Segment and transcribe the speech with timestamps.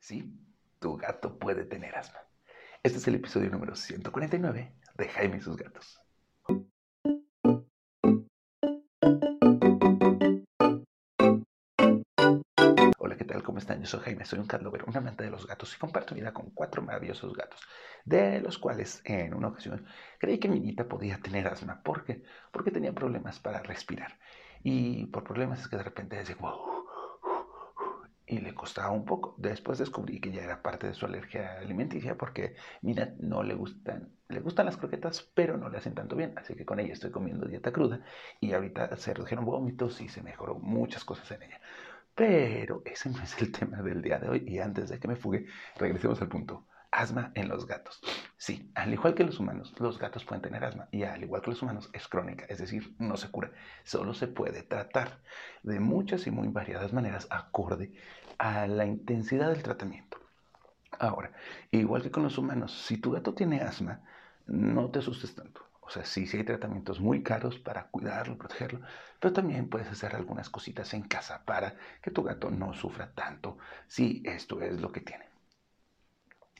[0.00, 0.34] Sí,
[0.78, 2.20] tu gato puede tener asma.
[2.82, 6.00] Este es el episodio número 149 de Jaime y sus gatos.
[12.98, 13.42] Hola, ¿qué tal?
[13.42, 13.80] ¿Cómo están?
[13.80, 16.48] Yo soy Jaime, soy un catlover, un amante de los gatos y comparto vida con
[16.50, 17.60] cuatro maravillosos gatos,
[18.06, 19.86] de los cuales en una ocasión
[20.18, 21.82] creí que mi niñita podía tener asma.
[21.82, 22.22] ¿Por qué?
[22.50, 24.18] Porque tenía problemas para respirar.
[24.62, 26.79] Y por problemas es que de repente decía, wow,
[28.30, 29.34] y le costaba un poco.
[29.38, 34.12] Después descubrí que ya era parte de su alergia alimenticia porque, mira, no le gustan,
[34.28, 36.34] le gustan las croquetas, pero no le hacen tanto bien.
[36.38, 38.04] Así que con ella estoy comiendo dieta cruda
[38.40, 41.60] y ahorita se redujeron vómitos y se mejoró muchas cosas en ella.
[42.14, 45.16] Pero ese no es el tema del día de hoy y antes de que me
[45.16, 46.66] fugue, regresemos al punto.
[47.00, 47.98] Asma en los gatos.
[48.36, 51.48] Sí, al igual que los humanos, los gatos pueden tener asma y al igual que
[51.48, 53.52] los humanos es crónica, es decir, no se cura,
[53.84, 55.22] solo se puede tratar
[55.62, 57.94] de muchas y muy variadas maneras acorde
[58.36, 60.18] a la intensidad del tratamiento.
[60.98, 61.32] Ahora,
[61.70, 64.02] igual que con los humanos, si tu gato tiene asma,
[64.46, 65.62] no te asustes tanto.
[65.80, 68.82] O sea, sí, sí hay tratamientos muy caros para cuidarlo, protegerlo,
[69.18, 73.56] pero también puedes hacer algunas cositas en casa para que tu gato no sufra tanto
[73.86, 75.29] si esto es lo que tiene.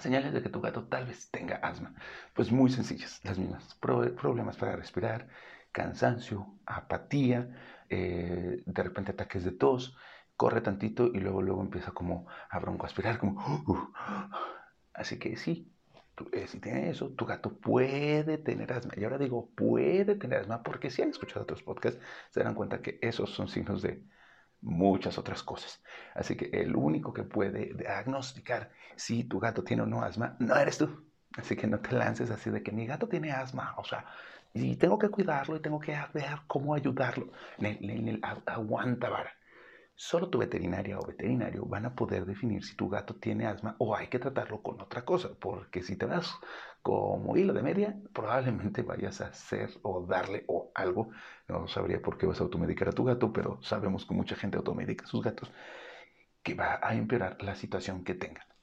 [0.00, 1.94] Señales de que tu gato tal vez tenga asma.
[2.34, 3.74] Pues muy sencillas, las mismas.
[3.80, 5.28] problemas para respirar,
[5.72, 7.50] cansancio, apatía,
[7.88, 9.96] eh, de repente ataques de tos,
[10.36, 13.40] corre tantito y luego, luego empieza como a broncoaspirar, como...
[13.66, 13.92] Uh, uh.
[14.94, 15.74] Así que sí,
[16.32, 18.92] eh, si tiene eso, tu gato puede tener asma.
[18.96, 22.00] Y ahora digo, puede tener asma porque si han escuchado otros podcasts,
[22.30, 24.04] se darán cuenta que esos son signos de
[24.64, 25.82] muchas otras cosas.
[26.14, 30.56] Así que el único que puede diagnosticar si tu gato tiene o no asma, no
[30.56, 31.04] eres tú.
[31.36, 34.06] Así que no te lances así de que mi gato tiene asma, o sea,
[34.52, 37.32] y tengo que cuidarlo y tengo que ver cómo ayudarlo.
[38.46, 39.32] aguanta vara.
[39.96, 43.94] Solo tu veterinaria o veterinario van a poder definir si tu gato tiene asma o
[43.96, 46.34] hay que tratarlo con otra cosa, porque si te vas
[46.82, 51.10] como hilo de media, probablemente vayas a hacer o darle o algo,
[51.48, 54.56] no sabría por qué vas a automedicar a tu gato, pero sabemos que mucha gente
[54.58, 55.52] automedica a sus gatos,
[56.42, 58.53] que va a empeorar la situación que tenga.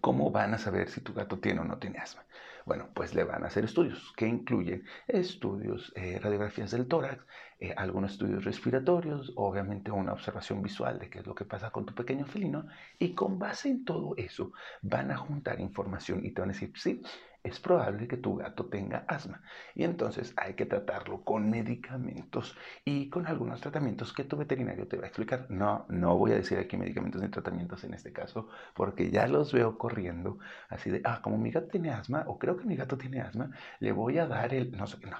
[0.00, 2.24] ¿Cómo van a saber si tu gato tiene o no tiene asma?
[2.66, 7.24] Bueno, pues le van a hacer estudios que incluyen estudios, eh, radiografías del tórax,
[7.58, 11.86] eh, algunos estudios respiratorios, obviamente una observación visual de qué es lo que pasa con
[11.86, 12.66] tu pequeño felino
[12.98, 16.72] y con base en todo eso van a juntar información y te van a decir,
[16.76, 17.02] sí,
[17.48, 19.42] es probable que tu gato tenga asma
[19.74, 24.96] y entonces hay que tratarlo con medicamentos y con algunos tratamientos que tu veterinario te
[24.96, 25.46] va a explicar.
[25.50, 29.52] No, no voy a decir aquí medicamentos ni tratamientos en este caso porque ya los
[29.52, 30.38] veo corriendo
[30.68, 33.50] así de, ah, como mi gato tiene asma o creo que mi gato tiene asma,
[33.80, 35.16] le voy a dar el, no sé, no.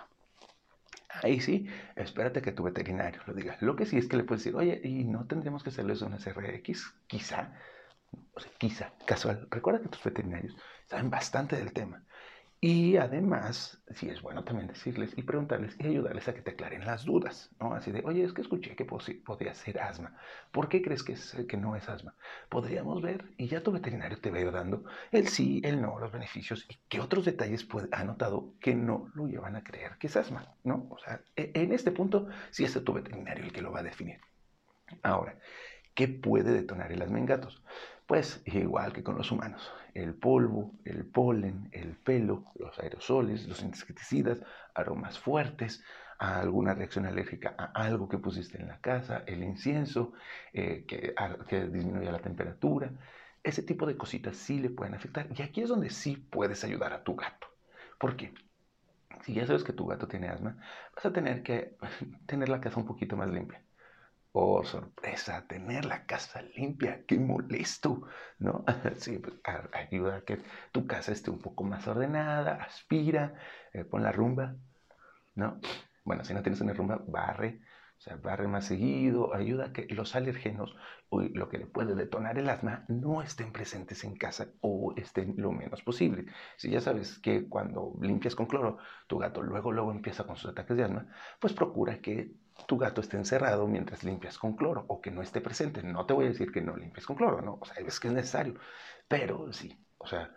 [1.23, 1.67] Ahí sí,
[1.97, 3.57] espérate que tu veterinario lo diga.
[3.61, 6.19] Lo que sí es que le puedes decir, oye, ¿y no tendríamos que hacerles una
[6.19, 6.95] CRX?
[7.07, 7.55] Quizá,
[8.35, 9.49] o sea, quizá, casual.
[9.51, 10.57] Recuerda que tus veterinarios
[10.87, 12.05] saben bastante del tema.
[12.61, 16.85] Y además, sí es bueno también decirles y preguntarles y ayudarles a que te aclaren
[16.85, 17.73] las dudas, ¿no?
[17.73, 20.17] Así de, oye, es que escuché que podía ser asma.
[20.51, 22.17] ¿Por qué crees que, es, que no es asma?
[22.49, 24.83] Podríamos ver y ya tu veterinario te va a ir dando
[25.13, 29.29] el sí, el no, los beneficios y qué otros detalles ha notado que no lo
[29.29, 30.89] llevan a creer que es asma, ¿no?
[30.91, 33.85] O sea, e, en este punto sí es tu veterinario el que lo va a
[33.85, 34.21] definir.
[35.05, 35.39] Ahora,
[35.95, 37.63] ¿qué puede detonar el asma en gatos?
[38.09, 43.63] Pues igual que con los humanos, el polvo, el polen, el pelo, los aerosoles, los
[43.63, 44.41] insecticidas,
[44.75, 45.85] aromas fuertes,
[46.19, 50.15] alguna reacción alérgica a algo que pusiste en la casa, el incienso,
[50.55, 51.15] eh, que,
[51.49, 52.93] que disminuya la temperatura,
[53.45, 55.29] ese tipo de cositas sí le pueden afectar.
[55.37, 57.49] Y aquí es donde sí puedes ayudar a tu gato.
[57.99, 58.33] ¿Por qué?
[59.23, 60.57] Si ya sabes que tu gato tiene asma,
[60.97, 61.77] vas a tener que
[62.27, 63.63] tener la casa un poquito más limpia.
[64.33, 68.03] Oh, sorpresa, tener la casa limpia, qué molesto,
[68.39, 68.65] ¿no?
[68.99, 69.35] Sí, pues,
[69.73, 70.39] ayuda a que
[70.73, 73.35] tu casa esté un poco más ordenada, aspira,
[73.73, 74.55] eh, pon la rumba,
[75.35, 75.61] ¿no?
[76.05, 77.61] Bueno, si no tienes una rumba, barre,
[77.99, 80.77] o sea, barre más seguido, ayuda a que los alergenos
[81.09, 85.35] o lo que le puede detonar el asma no estén presentes en casa o estén
[85.37, 86.27] lo menos posible.
[86.57, 88.79] Si ya sabes que cuando limpias con cloro,
[89.09, 91.09] tu gato luego, luego empieza con sus ataques de asma,
[91.41, 92.33] pues procura que
[92.67, 95.83] tu gato esté encerrado mientras limpias con cloro o que no esté presente.
[95.83, 97.59] No te voy a decir que no limpies con cloro, ¿no?
[97.61, 98.55] O sea, es que es necesario,
[99.09, 100.35] pero sí, o sea,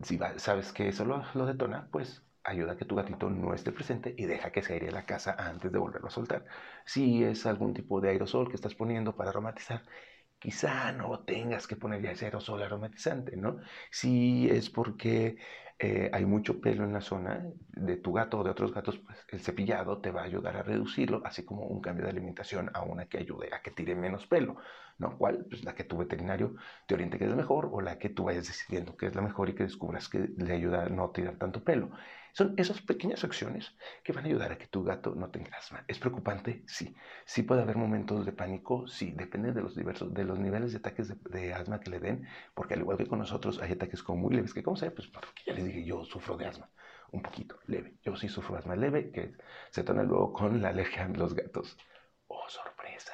[0.00, 3.72] si sabes que eso lo, lo detona, pues ayuda a que tu gatito no esté
[3.72, 6.44] presente y deja que se aire la casa antes de volverlo a soltar.
[6.84, 9.84] Si es algún tipo de aerosol que estás poniendo para aromatizar,
[10.38, 13.58] quizá no tengas que poner ya ese aerosol aromatizante, ¿no?
[13.90, 15.36] Si es porque
[15.82, 17.42] eh, hay mucho pelo en la zona
[17.72, 20.62] de tu gato o de otros gatos, pues el cepillado te va a ayudar a
[20.62, 24.26] reducirlo, así como un cambio de alimentación a una que ayude a que tire menos
[24.26, 24.56] pelo,
[24.98, 25.16] ¿no?
[25.16, 25.46] ¿Cuál?
[25.48, 26.54] Pues la que tu veterinario
[26.86, 29.48] te oriente que es mejor o la que tú vayas decidiendo que es la mejor
[29.48, 31.90] y que descubras que le ayuda a no tirar tanto pelo.
[32.32, 33.74] Son esas pequeñas acciones
[34.04, 35.84] que van a ayudar a que tu gato no tenga asma.
[35.88, 36.62] ¿Es preocupante?
[36.66, 36.94] Sí.
[37.24, 39.12] Sí puede haber momentos de pánico, sí.
[39.12, 42.74] Depende de los, diversos, de los niveles de ataques de, asma que le den, porque
[42.74, 44.90] al igual que con nosotros hay ataques como muy leves, que ¿cómo sé?
[44.90, 46.70] Pues porque ya les dije, yo sufro de asma,
[47.12, 47.98] un poquito, leve.
[48.02, 49.32] Yo sí sufro asma leve, que
[49.70, 51.76] se torna luego con la alergia en los gatos.
[52.28, 53.12] ¡Oh, sorpresa!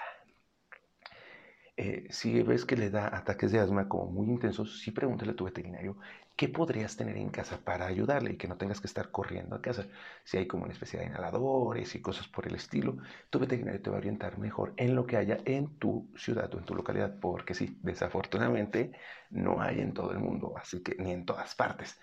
[1.78, 5.36] Eh, si ves que le da ataques de asma como muy intensos, sí pregúntale a
[5.36, 5.98] tu veterinario
[6.34, 9.60] qué podrías tener en casa para ayudarle y que no tengas que estar corriendo a
[9.60, 9.86] casa.
[10.24, 12.96] Si hay como una especie de inhaladores y cosas por el estilo,
[13.28, 16.58] tu veterinario te va a orientar mejor en lo que haya en tu ciudad o
[16.58, 18.92] en tu localidad, porque sí, desafortunadamente
[19.30, 21.98] no hay en todo el mundo, así que ni en todas partes.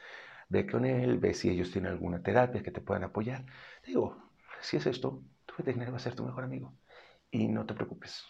[0.54, 3.46] Ve con él, ve si ellos tienen alguna terapia que te puedan apoyar.
[3.86, 4.06] digo,
[4.62, 6.74] si es esto, tu veterinario va a ser tu mejor amigo.
[7.32, 8.24] Y no te preocupes,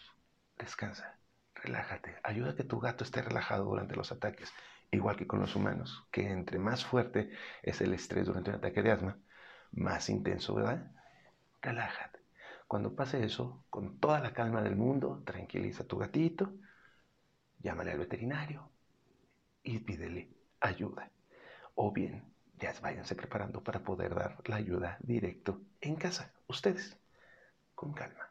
[0.58, 1.18] descansa
[1.64, 4.52] relájate, ayuda a que tu gato esté relajado durante los ataques,
[4.90, 7.30] igual que con los humanos, que entre más fuerte
[7.62, 9.18] es el estrés durante un ataque de asma,
[9.72, 10.92] más intenso, ¿verdad?
[11.62, 12.20] Relájate.
[12.68, 16.52] Cuando pase eso, con toda la calma del mundo, tranquiliza a tu gatito,
[17.60, 18.70] llámale al veterinario
[19.62, 20.28] y pídele
[20.60, 21.10] ayuda.
[21.74, 22.22] O bien,
[22.58, 26.96] ya váyanse preparando para poder dar la ayuda directo en casa, ustedes,
[27.74, 28.30] con calma.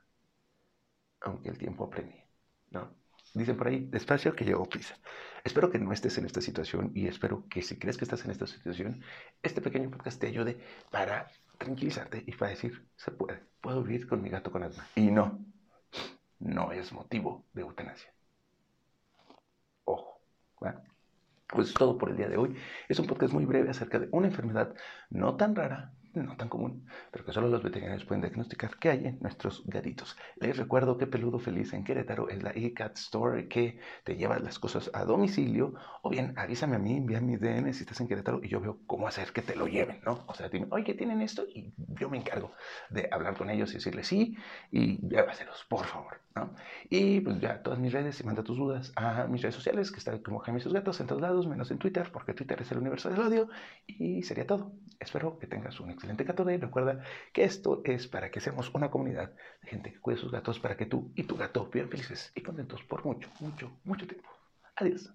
[1.22, 2.26] Aunque el tiempo apremie,
[2.72, 2.96] ¿no?
[3.34, 4.96] Dicen por ahí, despacio que llegó prisa.
[5.44, 8.32] Espero que no estés en esta situación y espero que si crees que estás en
[8.32, 9.04] esta situación,
[9.42, 10.60] este pequeño podcast te ayude
[10.92, 14.88] para tranquilizarte y para decir, se puede, puedo vivir con mi gato con asma.
[14.96, 15.44] Y no,
[16.40, 18.14] no es motivo de eutanasia.
[19.86, 20.22] Ojo.
[21.54, 22.56] Pues es todo por el día de hoy.
[22.90, 24.74] Es un podcast muy breve acerca de una enfermedad
[25.12, 29.06] no tan rara, no tan común, pero que solo los veterinarios pueden diagnosticar qué hay
[29.06, 30.16] en nuestros gatitos.
[30.36, 34.60] Les recuerdo que Peludo Feliz en Querétaro es la e-cat store que te lleva las
[34.60, 38.42] cosas a domicilio, o bien avísame a mí, envía mi DM si estás en Querétaro
[38.44, 40.24] y yo veo cómo hacer que te lo lleven, ¿no?
[40.28, 41.46] O sea, dime, oye, ¿tienen esto?
[41.48, 42.52] Y yo me encargo
[42.90, 44.38] de hablar con ellos y decirles sí,
[44.72, 46.54] y llévaselos, por favor, ¿no?
[46.90, 49.98] Y pues ya todas mis redes, y manda tus dudas a mis redes sociales, que
[49.98, 52.72] están como Jaime y sus gatos en todos lados, menos en Twitter, porque Twitter es
[52.72, 53.48] el universo del odio,
[53.88, 54.74] y sería todo.
[55.00, 58.90] Espero que tengas un excelente gato de Recuerda que esto es para que seamos una
[58.90, 62.32] comunidad de gente que cuide sus gatos para que tú y tu gato vivan felices
[62.36, 64.30] y contentos por mucho, mucho, mucho tiempo.
[64.76, 65.14] Adiós.